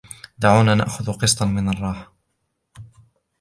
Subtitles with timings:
[0.39, 2.13] دعونا نأخذ قسطاً من الراحة.